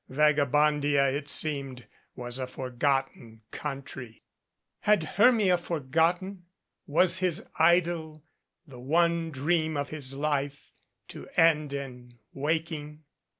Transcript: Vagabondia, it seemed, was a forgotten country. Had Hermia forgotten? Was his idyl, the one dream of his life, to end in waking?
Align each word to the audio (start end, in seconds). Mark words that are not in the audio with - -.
Vagabondia, 0.09 1.13
it 1.13 1.29
seemed, 1.29 1.85
was 2.15 2.39
a 2.39 2.47
forgotten 2.47 3.41
country. 3.51 4.23
Had 4.79 5.03
Hermia 5.03 5.59
forgotten? 5.59 6.45
Was 6.87 7.19
his 7.19 7.45
idyl, 7.59 8.23
the 8.65 8.79
one 8.79 9.29
dream 9.29 9.77
of 9.77 9.89
his 9.89 10.15
life, 10.15 10.71
to 11.09 11.27
end 11.37 11.71
in 11.71 12.17
waking? 12.33 13.03